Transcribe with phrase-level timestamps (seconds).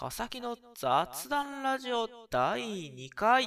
[0.00, 2.58] 川崎の雑談ラジオ第
[2.90, 3.46] 2回。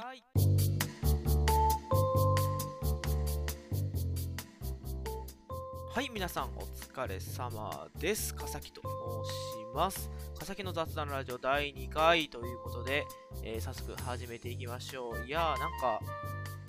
[5.92, 8.32] はい皆さんお疲れ様です。
[8.36, 10.08] 川崎と申します。
[10.34, 13.04] 川崎の雑談ラジオ第2回ということで、
[13.42, 15.26] えー、早速始めていきましょう。
[15.26, 15.98] いやーなんか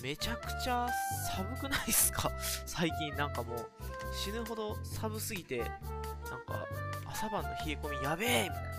[0.01, 0.87] めちゃくちゃ
[1.37, 2.31] 寒くないっすか？
[2.65, 3.69] 最近なんかもう
[4.15, 6.65] 死ぬほど寒すぎてなんか
[7.05, 8.74] 朝晩の冷え込みやべえみたいな。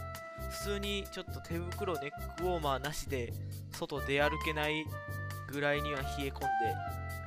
[0.51, 3.33] 普通にちょっと手袋ネックウォーマーなしで
[3.73, 4.85] 外出歩けない
[5.49, 6.47] ぐらいには冷え込んで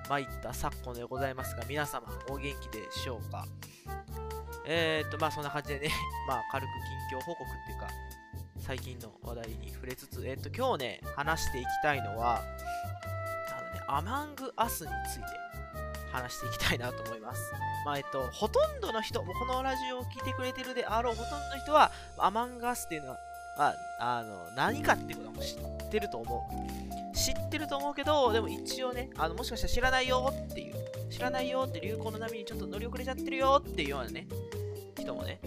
[0.09, 3.45] 参った昨今でございますが皆様お元気でしょうか？
[4.65, 5.89] えー、っとまあそんな感じでね
[6.27, 6.69] まあ軽く
[7.11, 7.87] 近況報告っていうか
[8.57, 12.39] 最近の話題に触れつつえー、っと今日ね話していきたいのはあ
[13.61, 15.48] のねアマングアスについて。
[16.11, 17.41] 話していきたいなと思います。
[17.85, 23.19] まあ、えっと、ほとんどの人、もこのラジオを聴いてくれてるであろうほとんどの人は、アマンガスっていうのは、
[23.57, 23.65] ま
[23.99, 26.49] あ、あの、何かっていうことも知ってると思
[27.13, 27.17] う。
[27.17, 30.75] 知ってると思うけど、でも一応ね、あの、もしかしたら知らないよっていう、
[31.11, 34.27] 知らないよって流行の波にちょっと乗り遅れちゃってるよっていうようなね、
[35.09, 35.39] 人もね、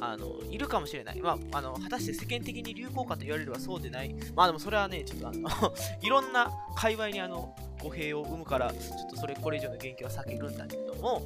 [0.00, 1.20] あの、いるかもしれない。
[1.20, 4.14] まあ、あの、果たして世間的に流行かと言われればそうでない。
[4.34, 5.48] まあでもそれはね、ちょっとあの
[6.02, 11.22] いろんな界隈にあの、語弊を生むから、ちょっとそれこれ以上の言及は避けるんだけども、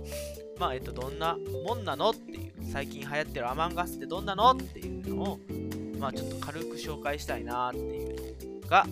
[0.59, 5.39] まあ、えっと、どんなもんなのっていう、最近流行ってるアマンガスってどんなのっていうのを、
[5.99, 8.87] まあ、ちょっと軽く紹介したいなっていうのが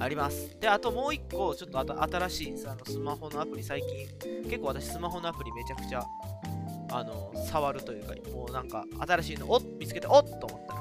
[0.00, 0.56] あります。
[0.60, 6.02] で、あともう一個、ちょっとあと新しいあのスマホのアプリ、最近、結構私スマホのアプリめちゃくちゃ、
[6.90, 10.80] あの、触るというか、もうなんか、新しいの、おっ見つけて、おっと思ったら、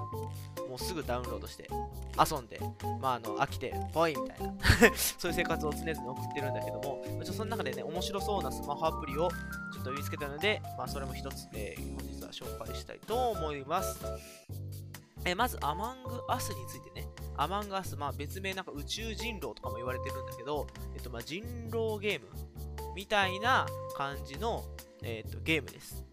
[0.67, 1.69] もうすぐダウンロードして
[2.19, 2.59] 遊んで、
[3.01, 4.53] まあ、あの飽きて、ぽいみたいな
[5.17, 9.29] そういう生活を常々送ってるんだけども、ちょその中でね、面白そうなスマホアプリを
[9.73, 13.99] ちょっと見つけたので、まあ、それも一つ、えー、本日は紹介したいと思います。
[15.25, 22.27] えー、まず、アマングアスについてね、アマングアス、まあ、別名なんか宇宙人狼とかも言われてるんだけど、えっと、まあ、人狼ゲーム
[22.95, 24.63] みたいな感じの、
[25.05, 26.03] えっと、ゲームです。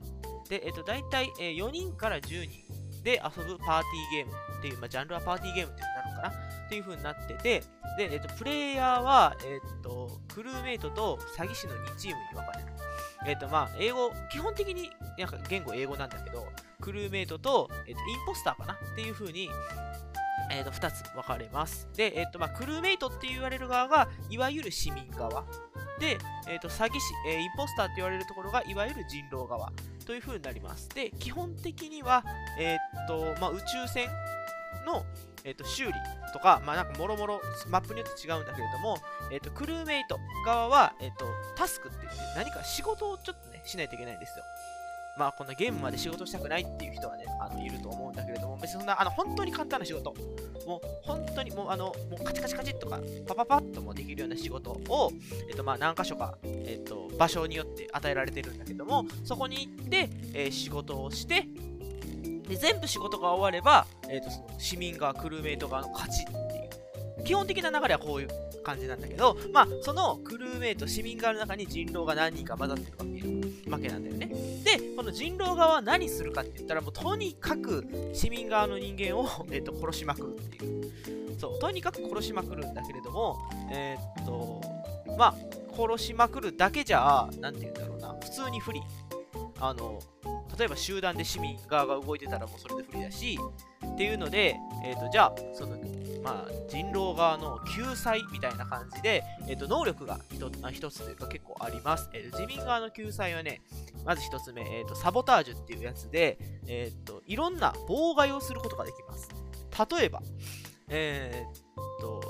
[0.49, 6.29] で、えっと、大体、えー、4人から10人で遊ぶパーティーゲームっていう、まあ、ジャンルはパーティーゲームってなるのかな？
[6.29, 7.63] っていう風になってて、
[7.99, 12.73] で、えっ、と、プレイヤーは、えっ、と、クルーメイトと詐欺師の2チームに分かれる。
[13.27, 16.47] えっ、と、まあ、英語、基本的になんか言語英語なんだけど、
[16.81, 18.75] クルーメイトと、えっ、と、インポスターかな？
[18.75, 19.49] っていう風に、
[20.53, 21.89] えっ、と、2つ分かれます。
[21.97, 25.45] で、えっ、と、まあ、クルーメイトって言われる側が、いわゆる市民側。
[25.99, 26.19] で、
[26.49, 29.73] えっ、と、詐欺師、えインポスターって言われるところが、いわゆる人狼側。
[30.05, 30.89] という風になります。
[30.91, 32.25] で、基本的には、
[32.59, 34.09] えっ、と、まあ、宇宙船
[34.85, 35.05] の、
[35.45, 35.93] えーと、修理
[36.33, 38.99] とか、まあなんかもろもろマップによって違うんだけれども、
[39.31, 41.27] えーと、クルーメイト側は、えーと、
[41.57, 44.45] タスクって言って何か仕事をちょっとね、しないといけないんですよ。
[45.19, 50.15] まあこのゲームまで仕事したくないっていう人はね、あのいると思うんだけれども、別にそんな、あの本当に簡単な仕事、
[50.67, 55.13] もう本当にもうあの、もうカチカチカチとか、パパパッともできるような仕事を、
[55.49, 61.47] えっ、とまあ何箇所か、えっ、と場所によって与えられてるんだけども、そこに行って、えー、仕事をして、
[62.49, 66.63] で全部仕事が終われば、えーと、その市民側、クルーメイト側の勝ちっていう。
[67.25, 68.29] 基本的な流れはこういう
[68.63, 73.42] 感じなんだけど、まあ、そのクルーメイト、市民側の中に人狼が何人か混ざってるわけ
[73.73, 74.27] わけなんだよね。
[74.65, 80.93] で、この人狼側は何するかって言ったら、もうとにかく市民側の人間を、 えーと、殺しまくるっていう。
[81.39, 83.39] そう、とにかく殺しまくるんだけれども、
[83.71, 84.61] えっ、と、
[85.19, 85.35] まあ、
[85.75, 88.83] 殺しまくるだけじゃ、なんて言うんだろうな、普通に不利。
[89.59, 90.01] あの、
[90.59, 93.39] 例えば集団で市民側が動いてたらもうそれで不利だし、
[93.93, 95.77] っていうので、えーと、じゃあ、その、
[96.23, 100.21] まあ、人狼側の救済みたいな感じで、えーと、能力が
[100.71, 102.09] 一つというか結構あります。
[102.13, 103.61] えーと、自民側の救済はね、
[104.05, 109.29] まず一つ目、えーと、サボタージュっていうやつで、えーと、いろんな妨害をすることができます。
[109.97, 110.23] 例えば、
[110.89, 112.21] えー、と、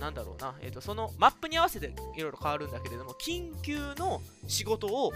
[0.00, 5.12] なんだろうな、えーと、そのマップに合わせていろいろ変わるんだけれども、緊急の仕事を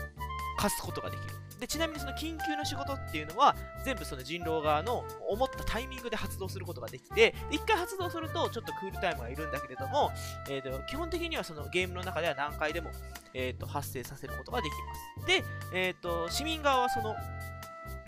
[0.59, 1.42] 貸すことができる。
[1.63, 10.11] で、ちなみにその緊急の仕事っていうのは、全部その人狼側の思ったタイミングで発動することができて、一回発動するとちょっとクールタイムがいるんだけれども、
[10.51, 12.91] えーと、基本的にはそのゲームの中では何回でも、
[13.33, 15.27] えーと、発生させることができます。
[15.29, 17.15] で、えーと、市民側はその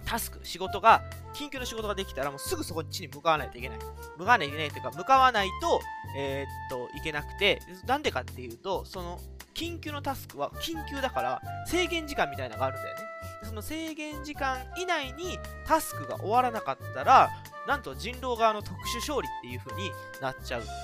[0.05, 3.79] タスク、仕事が、緊急の仕事ができたら、もうすぐそこっちに向かわないといけない。
[4.19, 5.81] 向かわないといけないというか、向かわないと、
[6.19, 9.21] えー、っと、いけなくて、なんでかっていうと、その、
[9.55, 13.14] 緊急のタスクは緊急だから制限時間みたいなのがあるんだよね。
[13.45, 17.31] その制限時間以内にタスクが終わらなかったら、
[17.67, 20.75] なんと人狼側の特殊勝利っていう風になっちゃうっていう。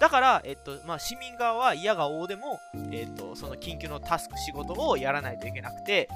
[0.00, 2.58] だから、えっと、まあ、市民側は嫌が応でも、
[2.90, 6.08] えっと、その緊急のタスク、仕事をやらないといけなくて、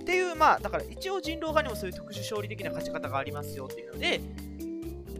[0.00, 4.20] っていう、まあ、だから一応人狼側にもそういう特殊勝利的な勝ち方がありますよっていうので、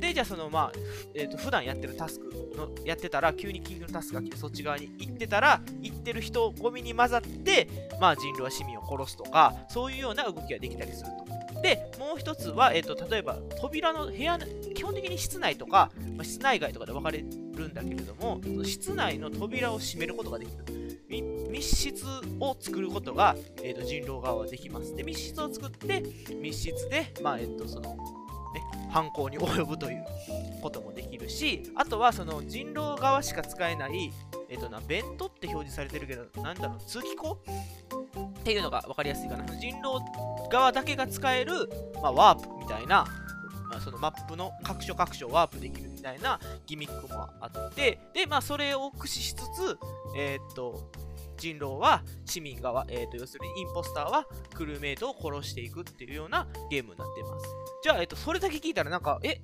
[0.06, 0.72] で、じゃあそのまあ、
[1.14, 2.26] えっ、ー、と、普段やってるタスク
[2.56, 7.68] の、やってたら、急に緊急のタスクが来て、そっち側に行ってたら、行ってる人、ゴミに混ざって、
[8.00, 11.10] まあ人狼は市民を殺すとか、そういうような動きができたりする
[11.54, 11.60] と。
[11.60, 20.64] で、もう一つは、えっ、ー、と、例えば、扉の部屋の、基本的に室内とか、まあ、室内外とかで分かれるんだけれども、その室内の扉を閉めることができる。
[21.08, 22.04] 密室
[22.40, 24.94] を作ることが、えーと、人狼側はできます。
[24.94, 26.02] で、密室を作って、
[26.40, 27.96] 密室で、まあ、えっ、ー、と、その、
[28.56, 30.04] ね、犯行に及ぶという
[30.62, 34.12] こともできるし、あとは、その人狼側しか使えない、
[34.48, 37.38] えっ、とな、ベントって表示されてるけど、なんだろう、通気口
[38.40, 39.44] っていうのが分かりやすいかな。
[39.56, 40.04] 人狼
[40.50, 41.68] 側だけが使える、
[42.02, 43.04] まあ、ワープみたいな、
[43.68, 49.78] まあ、そのマップの各所各所ワープできるみたいなギミックもあって、で、まあ、それを駆使しつつ、
[50.16, 50.90] えー、っと、
[51.36, 57.46] 人狼は市民側、えー、と要するにインポスターはクルーメイトを殺していくっていうようなゲームになってます。
[57.82, 59.40] じゃあ、えっ、と、それだけ聞いたらなんか、え、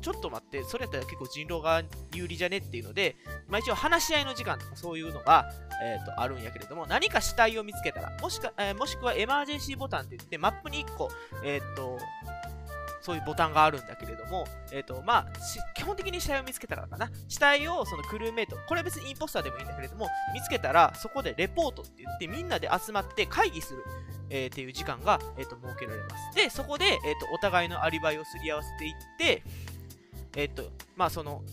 [0.00, 1.82] ちょっと待って、それやったら結構人狼が
[2.14, 3.16] 有利じゃねっていうので、
[3.48, 5.50] まあ、一応話し合いの時間とかそういうのが、
[5.82, 11.10] えー、とあるんやけれども、何か死体を見つけたら、もしか、えー、もしくはエマージェンシーボタンって言って、マップに1個、
[11.44, 11.98] えっ、ー、と、
[13.06, 15.26] そういうボタンがあるんだけれども、えっ、ー、と、まあ、
[15.76, 17.08] 基本的に死体を見つけたらかな。
[17.28, 23.84] 死体をそのクルーメイト、これは別にインポスターでもいいんだけれども、見つけたら、そこでレポートって言って、みんなで集まって会議する、
[24.28, 26.34] えー、っていう時間が、え、ー、と、設けられます。
[26.34, 29.42] で、そこで、えっ、と、お互いのアリバイをすり合わせていって、
[30.34, 30.64] えっ、と、
[30.96, 31.44] まあ、その、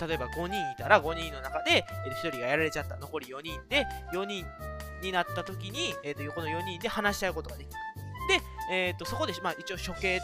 [0.00, 2.96] 例えば5人いたら5人の中で、えー、1人がやられちゃった。
[2.98, 4.46] 残り4人で、4人
[5.02, 7.72] になった時に、えっ、と、横の4人で話し合うことができる。
[8.28, 8.40] で、
[8.72, 10.20] えっ、と、そこで、まあ、一応処刑っていう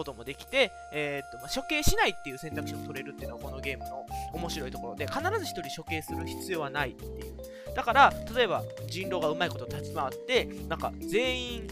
[0.00, 7.74] こともできて、えー、っとまあ、処刑しないっていう選択肢を取れるっていうのがこのゲームの面白いところで、必ず1人処刑する必要はないっていう。
[7.74, 11.68] だから、例えば人狼がうまいこと立ち回って、なんか全員、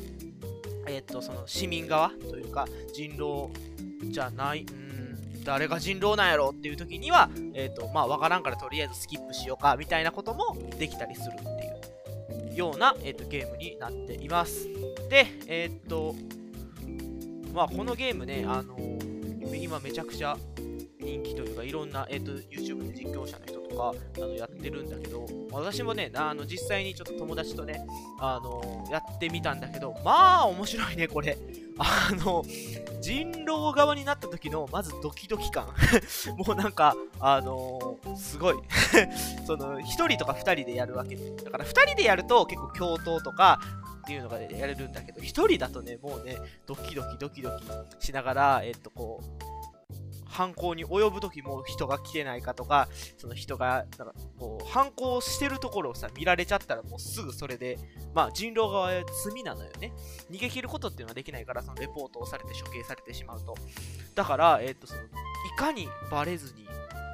[0.87, 3.53] えー、っと、その市民側というか、人狼
[4.11, 4.89] じゃない、うん
[5.45, 14.69] 誰が人狼なんやろっていう時には、えっ、と、まあ、わからんからとりあえずスキップしようか、みたいなこともできたりするっていうような、えっ、と、ゲームになっています。
[15.09, 16.15] で、えっ、と、
[17.53, 18.77] まあ、このゲームね、あの、
[19.55, 20.37] 今めちゃくちゃ
[21.01, 27.87] 人気というか、いろんな、えーと、YouTube の実況者の人とかあのやってるんだけど、私もね、あの実際にちょっと友達とね、
[28.21, 31.39] あの、やってみたんだけど、まあ面白いね、これ。
[31.79, 32.45] あの、
[33.01, 35.69] 人狼側になった時の、まずドキドキ感。
[36.37, 38.57] もうなんか、あのー、すごい
[39.47, 41.15] その、1人とか2人でやるわけ。
[41.15, 43.61] だから2人でやると結構共闘とか、
[44.09, 47.51] っていうのが、ね、やれるんだけど、1人だとね、もうね、ドキドキドキド
[48.01, 52.89] キしながら、えっと、こう、犯行に及ぶ時も人が来てないかとか、
[53.19, 57.79] その人が、なんかこう、犯行してるところをさ、見られちゃったらもうすぐそれで、
[58.15, 58.93] まあ人狼側は
[59.31, 59.93] 罪なのよね。
[60.31, 63.57] 逃げ切ることっていうのはできないから、そのレポートをされて処刑されてしまうと。
[64.15, 65.07] だから、えっ、と、その、い
[65.59, 66.67] かにバレずに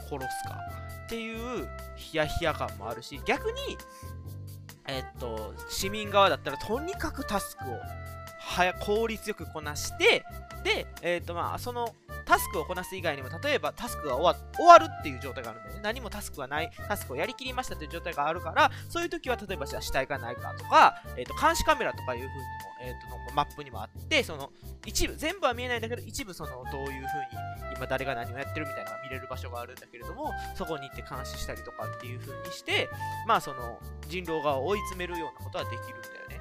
[0.09, 0.61] 殺すか
[1.07, 3.77] っていうヒヤヒヤ感もあるし、逆に、
[4.87, 7.81] えっと、市民側だったらとにかくタスクを
[8.85, 10.25] 効率よくこなして、
[10.65, 11.95] で、えっとまあ、その
[12.25, 15.81] タスクをこなす以外にも、例えばタスクが終わるっていう状態があるんだよね。
[15.83, 22.43] 何もタスクがない、タスクをやりきりましたという状態があるから、そういう時は、例えばじゃあ死体がないかとか、えっ、と、監視カメラとかいう風にも、
[22.81, 24.51] えっ、と、マップにもあって、その、
[24.87, 27.07] 一部、全部は見えないんだけど、一部その、どういう風に、
[27.77, 32.89] 今誰が何をやってるみたいなのが見れる場所があるんだけれども、そこに行って監視したりとかっていう風にして、
[33.27, 33.79] まあ、その、
[34.09, 36.41] 人狼側を追い詰めるようなことはできるんだよね。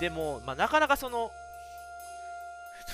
[0.00, 1.30] でも、まあ、なかなかその、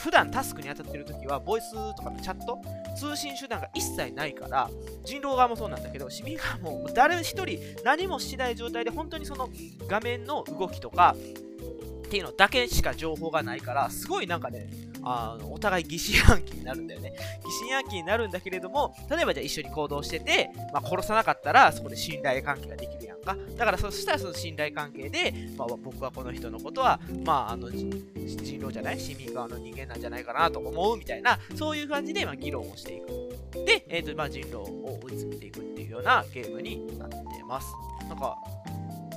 [0.04, 2.60] 普段タスクに当たってる時は、ボイスとかのチャット、
[2.94, 4.68] 通信手段が一切ないから、
[5.02, 9.48] 人狼側もそうなんだけど、市民側も誰一人何もしない状態で、本当にその
[9.88, 14.68] 画面の動きとか、っていうのだけしか情報がないから、すごいなんかね、
[15.04, 17.12] あのお互い疑心暗鬼になるんだよね。
[17.44, 23.36] 疑心暗鬼になるんだけれども、例えばじゃあ一緒に行動してて、まあ、殺さなかったらそこで信頼関係ができるやんか。
[23.56, 27.90] だからそしたらその信頼関係で、まあ、僕はこの人のことは、まあ、あの人
[28.60, 29.00] 狼じゃない？
[29.00, 33.06] 市民側の人間なんじゃないかなと思うみたいな、そういう感じで、まあ、議論をしていく。
[33.66, 37.68] で、えーとまあ、人狼を追い詰めていくっていうようなゲームになってます。
[38.08, 38.36] なんか、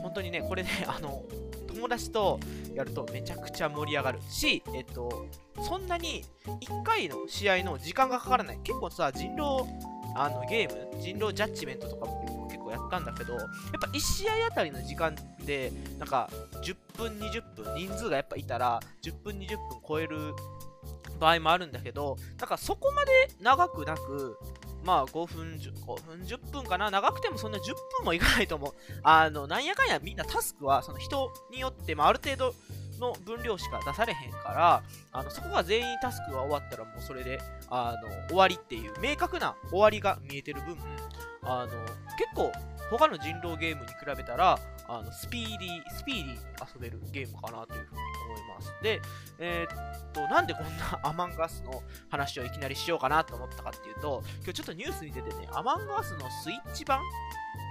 [0.02, 1.24] 本当にね、これね、あの、
[1.68, 2.40] 友達と
[2.78, 5.26] やるとめちゃくちゃ盛り上がるし、えっと、
[5.64, 8.60] そんなに1回の試合の時間がかからない。
[8.64, 9.68] 結構さ、人狼、
[10.16, 13.44] あのゲーム、人狼ジャッジメントとかも結構やったんだけど、やっ
[13.82, 16.30] ぱ1試合あたりの時間って、なんか
[16.64, 19.58] 10分、20分、人数がやっぱいたら、10分、20分
[19.88, 20.36] 超える
[21.20, 24.38] 場合もあるんだけど、なんかそこまで長くなく、
[24.84, 26.90] まあ5分 ,10 5分10分かな？
[26.92, 27.62] 長くてもそんな10
[28.00, 28.74] 分もいかないと思う。
[29.04, 32.56] あの、なんやかんやみんなタスクはその人によって、まあ、ある程度
[33.00, 40.76] の分量しか出されへんからあのそこが全員タスクが終わったらもうそれであの終わりっていう明確な終わりが見えてる分
[41.44, 41.72] あの
[42.18, 42.52] 結構
[42.90, 46.38] 他の人狼ゲームに比べたらあのスピーディー、スピーディー
[46.74, 48.74] 遊べるゲームかなというふうに思います。
[48.82, 49.02] で、
[49.40, 57.02] えー、っと、なんでこんなアマンガスの話をいきなりしようかなと思ったかっていうと、今日ちょっとニュースに出てね、アマンガスのスイッチ版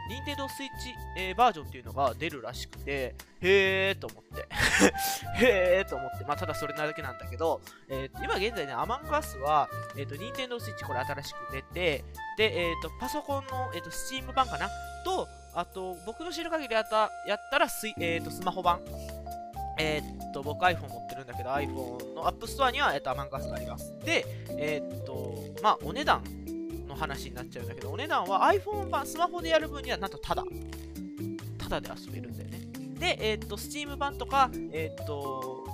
[0.08, 4.46] 任天堂スイッチ、えー、バージョンっていうのが出るらしくて、へーと思って
[5.44, 12.04] へーと思って、まあ、ただそれなだけなんだけど、えー、今現在ね、アマンガスは、えっ、ー、と、任天堂スイッチこれ新しく出て、
[12.36, 14.68] で、えっ、ー、と、パソコンの、えっ、ー、と、スチーム版かな？
[15.04, 18.80] と、あと、僕の知る限りやったやったらスイ、えーと、スマホ版。
[19.78, 23.98] えー、っと、僕 iPhone 持ってるんだけど、iPhone の App Store には、えー、と、アマンガスがあります。
[24.00, 26.22] で、えー、っと、まあ、お値段
[26.96, 30.44] 話になっちゃうんだけど、お値段は iPhone 版、スマホでやる分にはなんとただ。
[31.58, 32.60] ただで遊べるんだよね。
[32.98, 35.66] で、えー、と、Steam 版とか、えー、と、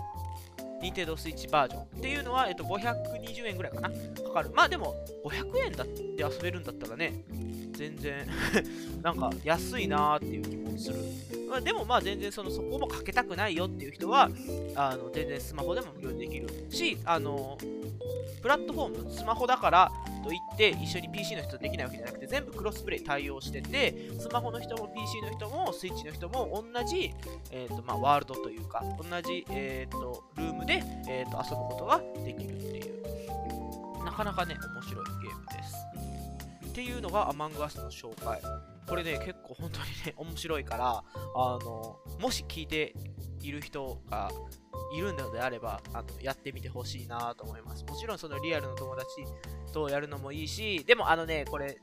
[0.83, 3.97] Nintendo Switch バージョンっていうのは、えっと、520円ぐらいかなか
[4.33, 4.50] かる。
[4.55, 7.25] まあでも、500円だって遊べるんだったらね、
[7.73, 8.26] 全然
[9.02, 10.97] なんか安いなーっていう気もする。
[11.49, 14.31] まあ、でもまあ全然そのそこもかけたくないよっていう人は、
[14.75, 17.59] あの全然スマホでも無料でできるし、あの
[18.41, 19.93] プラットフォーム、スマホだから
[20.25, 27.12] といって一緒に PC の人できないわけじゃなくて全部クロスプレイ対応してて、スマホの人も PC の人もスイッチの人も同じ、
[27.50, 36.22] えーとまあ、ワールドというか、同じ、えーと、ルームで、えーと遊ぶことができるっていう、なかなかね、面白いゲームです。
[36.73, 38.41] っていうのがアマングアスの紹介。
[38.88, 42.95] これね、結構本当にね、 面白いから、あの、もし聞いて
[43.43, 44.31] いる人が
[44.95, 47.85] いるのであれば、あの、やってみてほしいなと思います。
[47.85, 49.07] もちろんそのリアルの友達
[49.75, 51.76] とやるのもいいし、でもあのね、これ、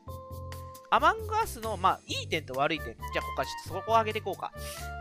[0.90, 2.96] アマングアスの、まあ、いい点と悪い点。
[2.96, 4.52] じゃあ、ここからちょっとそこを上げていこうか。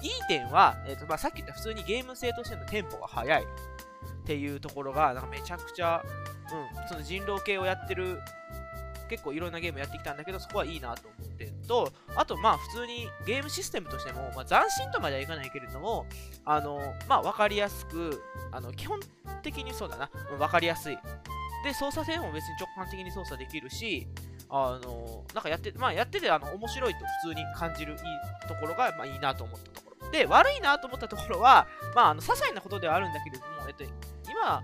[0.03, 3.47] いい点は、えっ、ー、と、まあ、さっき言った普通にゲーム性としてのテンポが速いっ
[4.27, 8.21] ていうところが、なんかめちゃくちゃ、うん、その人狼系をやってる
[9.09, 16.07] 結構いろんなゲームやってきたんだけど、そこはいいなと思ってると、あと、まあ、普通にゲームシステムとしても、まあ、斬新とまではいかないけれども、
[16.45, 18.23] あの、まあ、わかりやすく、
[18.53, 19.01] あの、基本
[19.43, 20.99] 的にそうだな、わかりやすい。
[21.65, 24.07] で、操作性も別に直感的に操作できるし、
[24.51, 30.11] あの、なんかやって、まあ、やってて、あの、面白いと普通に感じるいいところが、まあ、いいなと思ったところ。
[30.11, 33.85] で、悪いなと思ったところは、まあ、あの、些細なことではあるんだけれども、えっと、
[34.31, 34.63] 今、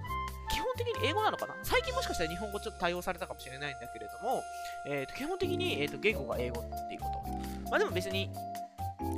[0.55, 1.55] 基本的に英語なのかな？
[1.65, 4.43] 最近もしかしたら日本語ちょっと対応されたかもしれないんだけれども、
[4.87, 7.09] えー、と基本的に、えー、と言語が英語っていうこ
[7.65, 7.71] と。
[7.71, 8.31] まあでも別に、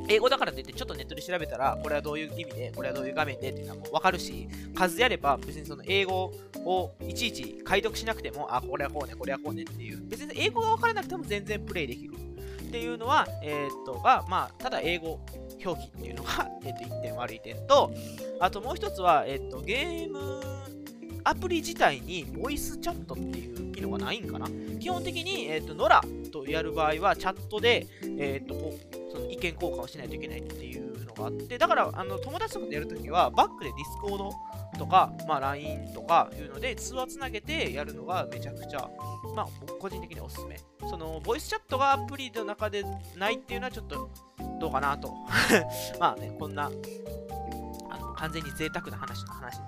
[0.08, 6.32] 英語だからといってちょっとネットで調べたら、これはどういう意味で、これはどういう画面でっていうのはもうわかるし、数やれば別にその英語
[6.64, 12.14] をいちいち解読しなくても、あ、これはこうね、これはこうねっていう、別に英語がわからなくても全然プレイできる。
[12.14, 15.20] っていうのは、えー、っと、が、まあ、ただ英語
[15.64, 17.92] 表記っていうのが、えー、っと、1点悪い点と、
[18.40, 20.40] あともう一つは、えー、っと、ゲーム
[21.26, 24.46] アプリ自体にボイスチャットっていう機能がないんかな？
[24.78, 26.00] 基本的に、えっ、ー、と、ノラ
[26.32, 28.54] とやる場合はチャットで、えっ、ー、と、
[29.12, 34.30] その意見交換をしないといけないっていうのがあって、だから、あの、友達とかでやるときは、バックでディスコード
[34.78, 38.88] とか、まあ、LINE とかいうので、通話つなげてやるのがめちゃくちゃ、
[39.34, 39.46] まあ、
[39.80, 40.60] 個人的におすすめ。
[40.88, 42.84] その、ボイスチャットがアプリの中で
[43.16, 44.08] ないっていうのはちょっと、
[44.60, 45.12] どうかなと。
[45.98, 46.70] まあね、こんな、
[47.90, 49.58] あの、完全に贅沢な話の話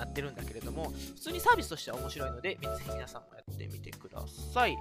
[0.00, 4.76] なってるんだけれども、普通にサービスとしては面白いので、ぜひ皆さんもやってみてください。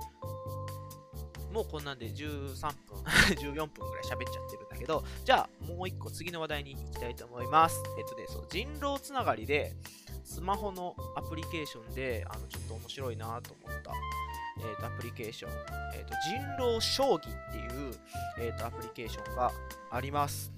[1.51, 2.99] もうこんなんで13分、
[3.35, 7.81] 14分ぐらい喋っちゃってるんだけど、じゃあもう一個次の話題に行きたいと思います。
[7.97, 9.75] えっとね、そう、人狼つながりで、
[10.23, 13.91] スマホのアプリケーションで、あの、ちょっと面白いなと思った、
[14.59, 15.51] えっ、と、アプリケーション、
[15.95, 17.95] えっ、と、人狼将棋っていう、
[18.37, 19.51] えっ、と、アプリケーションが
[19.91, 20.51] あります。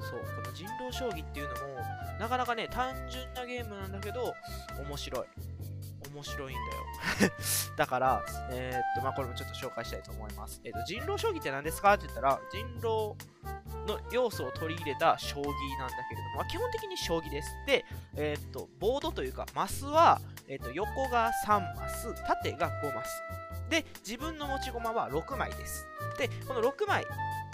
[0.00, 4.34] そう、この人狼将棋っていうのも、なかなかね、単純なゲームなんだけど、
[4.86, 5.26] 面白い。
[6.14, 6.56] 面白いん
[7.20, 7.32] だよ。
[7.76, 10.60] だから、えー、っと、まあ、これもちょっと紹介したいと思います。
[10.64, 11.94] えー、っと、人狼将棋って何ですか？
[11.94, 13.16] って言ったら、人狼
[13.86, 15.44] の要素を取り入れた将棋
[15.78, 17.50] なんだけれども、まあ、基本的に将棋です。
[17.66, 17.84] で、
[18.16, 23.22] えー、っと、ボードというか、マスは、えっと、横が3マス、縦が5マス。
[23.68, 25.86] で、自分の持ち駒は6枚です。
[26.18, 27.04] で、この6枚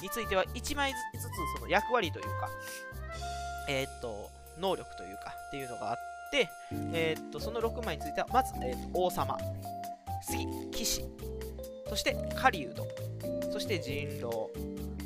[0.00, 2.48] については1枚ずつその役割というか、
[3.68, 5.96] え、っと、能力というかっていうのがあっ
[6.30, 6.48] て、
[6.92, 9.36] えー、っと、その6枚については、まず、えー、王様、
[10.26, 11.04] 次、騎士、
[11.88, 12.86] そして狩人、
[13.52, 14.50] そして人狼、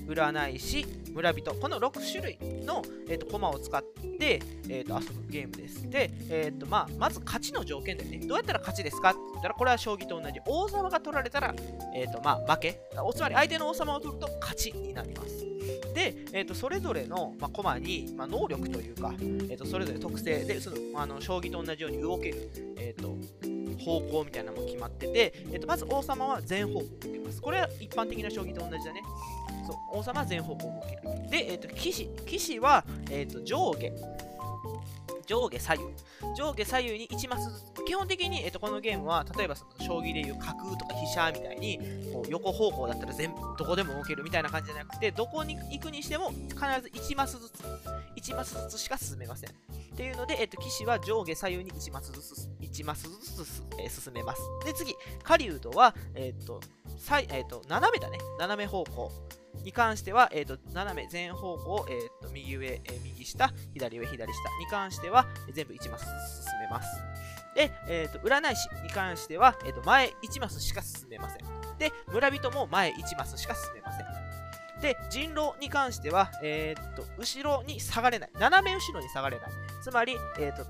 [0.07, 3.83] 占い師、村人、この6種類の、えーと、駒を使っ
[4.21, 5.89] て、えーと、遊ぶゲームです。
[5.91, 8.19] で、えーとまあ、まず勝ちの条件だよね。
[8.19, 9.11] どうやったら勝ちですか？
[9.11, 10.39] って言ったら、これは将棋と同じ。
[10.47, 11.55] 王様が取られたら、
[11.97, 12.81] えーとまあ、負け。
[13.15, 15.56] つまり相手の王様を取ると勝ちになります。
[15.95, 23.17] で、えーと、それぞれの、まあ、駒に、まあ、能力というか、えーと、それぞれ特性でそのあの将棋と同じように動ける、えー、と
[23.83, 27.41] 方向みたいなのも決まってて、えー、とまず王様は全方向を動けます。
[27.41, 29.03] これは一般的な将棋と同じだね。
[29.67, 31.03] そう王様は全方向を動ける。
[31.31, 33.93] で、えー、と騎士騎士は、えー、と上下
[35.27, 35.85] 上下左右。
[36.37, 37.85] 上下左右に1マスずつ。
[37.85, 41.79] 基本的に、えっと、このゲームは、例えばその将棋でいう角とか飛車みたいに、
[42.13, 47.63] こう横方向だったら全部どこでも動けるみたいな感じじゃなくて、どこに行くにしても必ず1マスずつ、
[48.17, 49.51] 1マスずつしか進めません。
[49.51, 49.53] っ
[49.97, 54.43] ていうので、えっと、騎士は上下左右に1マスずつ、1マスずつ、えー、進めます。
[54.65, 56.61] で、次、狩人は、えっと、
[57.31, 58.19] えっと、斜めだね。
[58.39, 59.11] 斜め方向。
[59.65, 66.89] に関しては、えーと、斜め全方向、えーと、右上、えー、右下、左上、左下に関しては、えー、全部1マス進めます。
[67.55, 71.79] で、えーと、占い師に関しては、えー、と前1マスしか進めません。
[71.79, 74.07] で、村人も前1マスしか進めません。
[74.81, 78.31] で、人狼に関しては、えー、と後ろに下がれない。
[78.35, 79.51] 斜め後ろに下がれない。
[79.83, 80.67] つまり、えー、と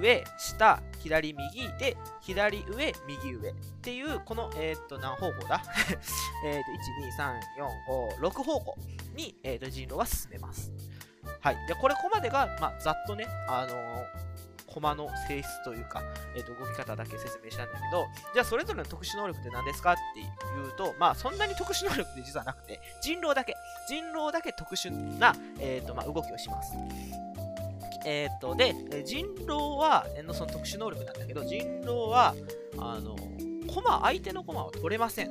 [0.00, 5.62] 上、下、左、右で、左上、右上っていう、この、えっ、と、何方向だ？
[6.44, 7.40] えっと、1、2、3、
[8.18, 8.76] 4、5、6方向
[9.14, 10.72] に、えっ、と、人狼は進めます。
[11.40, 11.56] はい。
[11.66, 14.32] で、これ、ここまでが、まあ、ざっとね、あのー、
[14.72, 16.02] コマの性質というか、
[16.34, 20.24] えー、と動き方だけ説明したんだけど、じゃあそれぞれの特殊能力って何ですかってい
[20.66, 23.54] うと、まあそんなに特殊能力って実はなくて、人狼だけ、
[23.86, 26.72] 人狼だけ特殊な、えーとまあ、動きをします。
[28.04, 32.34] えっ、と、で、人狼は、その特殊能力なんだけど、人狼は、
[32.78, 33.16] あの、
[33.72, 35.28] コマ、相手のコマは取れません。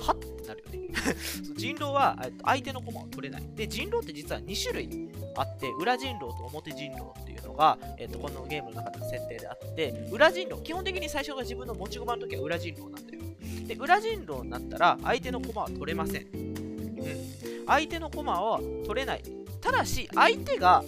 [0.00, 0.18] はっ？
[0.18, 0.88] てなるよね。
[1.56, 3.42] 人狼は相手のコマを取れない。
[3.54, 13.22] で、人狼って実は2種類あって、裏人狼と表人狼っていうのが、えーと、このゲームの中での設定であって、裏人狼、基本的に最初が自分の持ち駒の時は裏人狼なんだよ。
[13.66, 16.22] で、裏人狼になったら、相手のコマは取れません。
[16.22, 17.66] うん。
[17.66, 19.22] 相手のコマは取れない。
[19.60, 20.84] ただし、相手が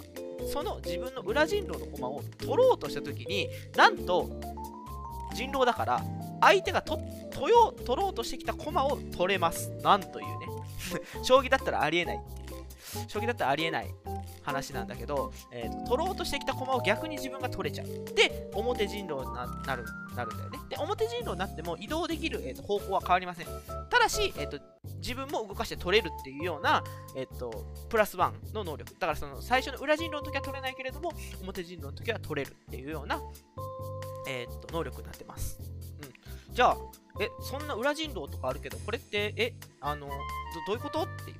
[0.47, 4.29] その自分の裏人狼の駒を取ろうとした時になんと
[5.33, 6.01] 人狼だから
[6.41, 6.99] 相手がと
[7.31, 9.71] 取よ取ろうとしてきた駒を取れます。
[9.83, 10.47] なんというね。
[11.23, 12.40] 将棋だったらありえないって
[13.07, 13.93] 将棋だったらありえない
[14.43, 17.87] 話なんだけど、えーと、取ろうとしてきた駒を逆に自分が取れちゃう。
[18.15, 19.33] で、表人狼に
[19.65, 20.59] なるなるんだよね。
[20.69, 23.47] で、表人狼になっても移動できる、えーと、方向は変わりません。
[23.89, 24.59] ただし、えーと、
[24.97, 26.83] 自分も動かして取れるっていうような、
[27.15, 28.93] え、ー、と、プラスワンの能力。
[28.93, 33.21] だからその最初の裏人狼の時は取れないけれども、表人狼の時は取れるっていうような、
[34.27, 35.59] えっ、ー、と、能力になってます。
[36.01, 36.53] うん。
[36.53, 36.77] じゃあ、
[37.19, 40.13] え、そんな裏人狼とかあるけど、これって、え、あの、ど
[40.67, 41.03] どういうこと？
[41.03, 41.37] っていう。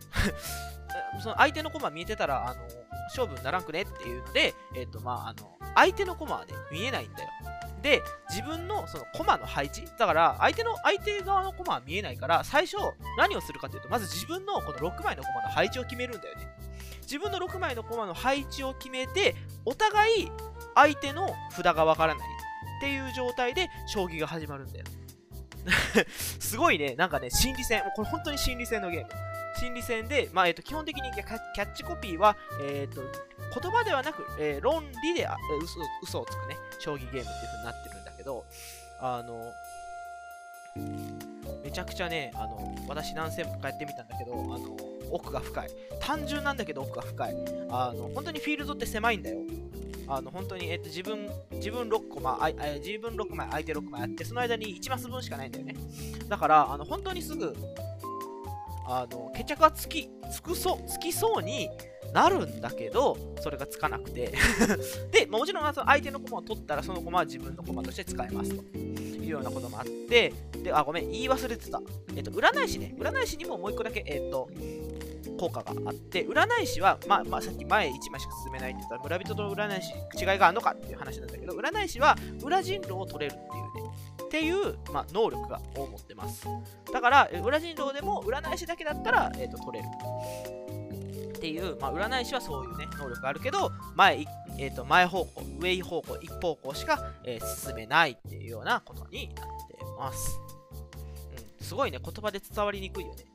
[1.21, 2.61] その相手の駒見えてたら、あの、
[3.09, 7.29] 勝負にならんくねっていうので、えっ、と、まあ、あの、相手の駒はね、見えないんだよ。
[7.81, 12.77] で、自分のその駒の配置、だから相手の、相手側の駒は見えないから、最初
[13.17, 16.47] 何をするかというと、まず自分のこの6枚の駒の配置を決めるんだよね。
[17.01, 20.31] 自分の6枚の駒の配置を決めて、お互い
[20.75, 22.27] 相手の札がわからない
[22.77, 24.85] っていう状態で将棋が始まるんだよ。
[26.09, 29.09] すごいね、なんかね、心理戦、これ本当に心理戦のゲーム。
[29.59, 33.01] 心理戦で、まあえー、と基本的にキャッチコピーは、えーと、
[33.61, 35.27] 言葉ではなく、えー、論理で
[35.61, 38.45] 嘘嘘をつくね、将棋ゲームっていう風になってるんだけど、
[38.99, 39.51] あの、
[41.63, 44.77] めちゃくちゃね、あの私何戦もやってみたんだけど、あの
[45.11, 45.69] 奥が深い。
[45.99, 47.35] 単純なんだけど奥が深い。
[47.69, 49.39] あの本当にフィールドって狭いんだよ。
[50.07, 55.75] あの本当に、えっと、自分自分6個、まあ、自分6枚、相手6枚あって、その間に1マス分しかないんだよね。
[56.27, 57.55] だから、あの本当にすぐ
[58.99, 61.69] あの決着がつきつくそつきそうに
[62.13, 64.33] なるんだけど、それがつかなくて。
[65.11, 71.81] で、もちろん相手の駒を取ったら、その駒は自分の駒として使えますというようなこともあって、で、あ、ごめん、言い忘れてた。
[72.15, 74.49] えっと、占い師ね、占い師にももう一個だけ、えっと、
[75.39, 83.43] 効果があって、占い師は、まあ、まあ、さっき前1枚しか進めないって言ったら、村人と占い師違いがあるのかっていう話なんだけど、占い師は裏人狼を取れるって
[83.79, 83.91] いうね、
[84.31, 86.47] っていう、まあ、能力がを持ってます。
[86.93, 89.89] だから、裏人狼でも占い師だけだったら、えーと、取れる。
[91.37, 94.23] っていう、まあ、占い師はそういうね、能力があるけど、前、
[94.57, 100.39] えーと、前方向、上方向、一方向しか、えー、進めないっていうようなことになってます。
[101.59, 103.25] うん、すごいね、言葉で伝わりにくいよね。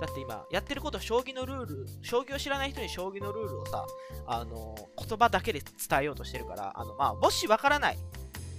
[0.00, 3.84] だって今、やってること、将棋のルール、将棋を知らない人に将棋のルールをさ、
[4.28, 7.98] あの、言葉だけで伝えようとしてるから、あの、まあ、もしわからない、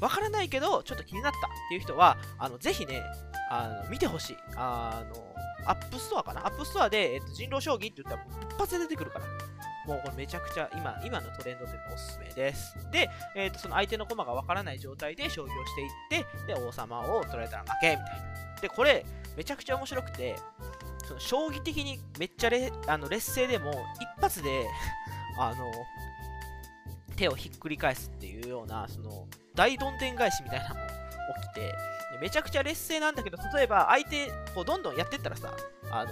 [0.05, 3.01] わからないけど、ちょっと気になったっていう人は、あの、ぜひね、
[3.49, 4.37] あの見てほしい。
[4.55, 6.45] あの、アップストアかな？
[6.45, 9.25] アップストアで、えっと、人狼将棋って言ったら一発で出てくるから。
[9.87, 12.75] もうこれめちゃくちゃ今、今のトレンドというかおすすめです。
[12.91, 18.03] で、えっ、と、その相手の駒がわからない状態で将棋をしていって、で、王様を取られたら負け、みたい
[18.55, 18.61] な。
[18.61, 19.05] で、これ、
[19.37, 20.35] めちゃくちゃ面白くて、
[21.05, 24.67] その将棋的にめっちゃレあの劣勢でも、一発で
[25.39, 25.71] あの、
[27.15, 30.81] 手をひっくり返すっていうような、その、大どんでん返しみたいなのも
[31.41, 31.75] 起きて、
[32.21, 35.53] めちゃくちゃ劣勢なんだけど、例えば相手、こうどんどんやってったらさ、
[35.91, 36.11] あの、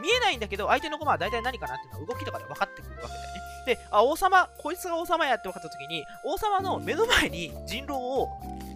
[0.00, 3.44] 見えないんだけど、相手の駒は大体何かなっていうのは動きとかで分かってくるわけだよね。
[3.66, 8.28] で、あ、王様、こいつが王様やって分かった時に、王様の目の前に人狼を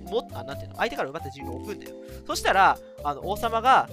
[0.09, 1.97] もあ、なんていうの、相手から奪った人狼を置くんだよ。
[2.27, 3.89] そしたら、あの、王様が、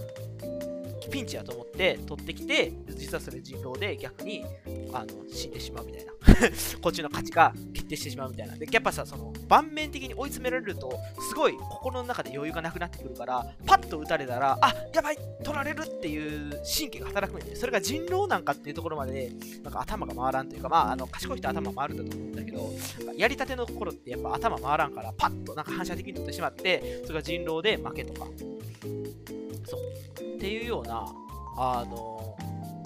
[1.10, 4.46] ピンチやと思って取ってきて、実はそれ人狼で逆に
[4.94, 6.16] あの死んでしまうみたいな
[6.82, 8.56] こっちの勝ちが決定してしまうみたいな。
[8.56, 10.92] で、やっぱさ、その盤面的に追い詰められると、
[11.30, 19.32] すごい心の中で余裕がなくなってくるから、パッと打たれたら、あやばい取られるっていう神経が働くんで、それが人狼なんかっていうところまで、
[19.64, 22.74] なんか頭が回らんというか、まあ、あの賢い人頭回るんだと思うんだけど、
[23.18, 28.28] やりたての頃ってやっぱ頭回らんから、パッとなんか反射的に取ってしまって、それが人狼で負けとか。
[30.46, 31.06] っていうような、
[31.58, 32.38] あの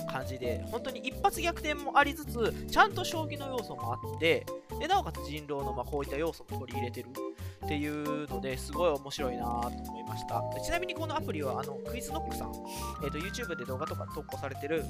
[0.09, 4.45] 感じで、本当に一発逆転もありつつ、ちゃんと将棋の要素もあって、
[4.79, 7.09] でなおかつ人狼のまこういった要素も取り入れてる
[7.65, 10.41] っていうのですごい面白いなと思いました。
[10.63, 12.51] ちなみにこのアプリはあのクイズノックさん、
[13.03, 14.85] えーと、YouTube で動画とか投稿されてる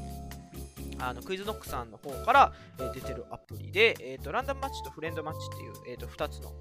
[1.00, 6.52] あのクイズノックさんの方から、え、出てるアプリで、えーと、ランダムマッチとフレンドマッチっていう、えーと、2つの、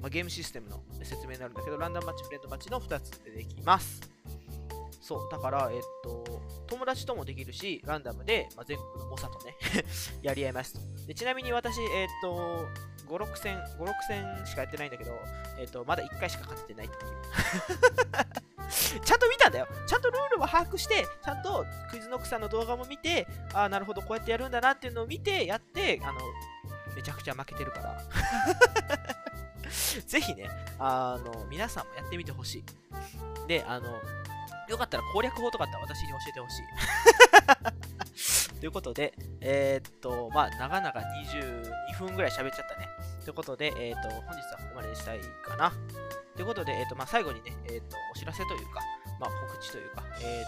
[0.00, 4.09] まあ、ゲームシステムの説明になるんだけど、ランダムマッチ、フレンドマッチの2つでできます。
[5.00, 6.24] そう、だから、えっと、
[6.66, 9.56] 友達ともできるし、ランダムで、まあ、全国の猛者とね
[10.22, 11.06] やり合いますと。
[11.06, 12.66] でちなみに私、えっと、
[13.08, 15.12] 5、6戦、5、6戦しかやってないんだけど、
[15.58, 17.12] えっと、まだ1回しか勝ててないっていう
[19.04, 19.66] ちゃんと見たんだよ。
[19.86, 26.20] ちゃんとルールは把握して、ちゃんとクイズノックさんの動画も見て、ああ、なるほど、こうやってやるんだなっていうのを見て、やって、あの、
[26.94, 28.02] めちゃくちゃ負けてるから
[30.06, 32.64] ぜひね、あの、皆さんもやってみてほしい。
[33.48, 34.00] で、あの、
[34.70, 38.50] よかったら攻略法とかあったら私に教えてほしい。
[38.60, 42.88] ということで、えー、っと、まあ、長々22分ぐらい喋っちゃったね。
[43.24, 45.72] ということで、えー、っと、本日はここまでにしたいかな。
[46.36, 48.80] ということで、えー、っと、まあ、最後にね、えっと、お知らせというか、
[49.18, 50.44] まあ、告知というか、えっ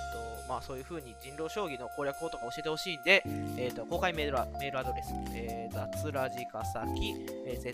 [0.46, 3.22] と、まあ、そういう風に人狼将棋の攻略法とか教えてほしいんで、
[3.56, 7.14] えっと、公開メールメールアドレス、えー、雑ラジカサキ、
[7.46, 7.72] えー、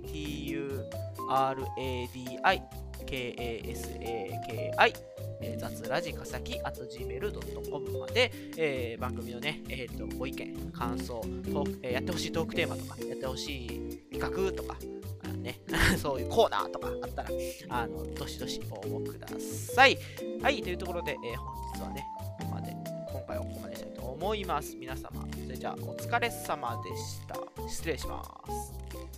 [4.79, 14.77] kasaki えー、雑ラジかさき at gmail.com まで、えー、番組のね、えーと、ご意見、感想、トークえー、やってほしいトークテーマとか、やってほしい企画とか、
[15.43, 15.61] ね、
[16.01, 17.29] そういうコーナーとかあったら、
[17.69, 19.99] あの、どしどし応募ください。
[20.43, 22.07] はい、というところで、えー、本日はね、
[22.39, 22.77] ここまで、
[23.13, 24.77] 今回はここまでしたいと思います。
[24.77, 27.37] 皆様、それじゃあお疲れ様でした。
[27.69, 28.99] 失礼します。